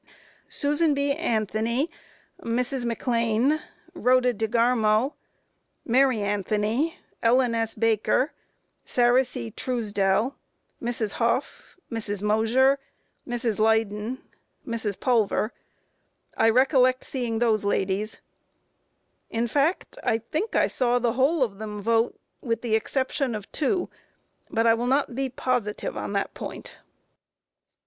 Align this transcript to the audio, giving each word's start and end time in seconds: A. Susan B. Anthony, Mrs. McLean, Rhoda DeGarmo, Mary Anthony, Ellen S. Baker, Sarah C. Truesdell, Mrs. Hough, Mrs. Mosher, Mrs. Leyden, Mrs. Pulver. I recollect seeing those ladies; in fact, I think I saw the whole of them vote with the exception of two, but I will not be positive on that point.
A. 0.03 0.09
Susan 0.51 0.95
B. 0.95 1.11
Anthony, 1.11 1.87
Mrs. 2.41 2.85
McLean, 2.85 3.61
Rhoda 3.93 4.33
DeGarmo, 4.33 5.13
Mary 5.85 6.21
Anthony, 6.23 6.97
Ellen 7.21 7.53
S. 7.53 7.75
Baker, 7.75 8.33
Sarah 8.83 9.23
C. 9.23 9.51
Truesdell, 9.51 10.33
Mrs. 10.81 11.11
Hough, 11.11 11.75
Mrs. 11.91 12.23
Mosher, 12.23 12.79
Mrs. 13.27 13.59
Leyden, 13.59 14.23
Mrs. 14.65 14.99
Pulver. 14.99 15.53
I 16.35 16.49
recollect 16.49 17.03
seeing 17.03 17.37
those 17.37 17.63
ladies; 17.63 18.21
in 19.29 19.47
fact, 19.47 19.99
I 20.03 20.17
think 20.17 20.55
I 20.55 20.65
saw 20.65 20.97
the 20.97 21.13
whole 21.13 21.43
of 21.43 21.59
them 21.59 21.79
vote 21.79 22.19
with 22.41 22.63
the 22.63 22.73
exception 22.73 23.35
of 23.35 23.51
two, 23.51 23.87
but 24.49 24.65
I 24.65 24.73
will 24.73 24.87
not 24.87 25.13
be 25.13 25.29
positive 25.29 25.95
on 25.95 26.13
that 26.13 26.33
point. 26.33 26.79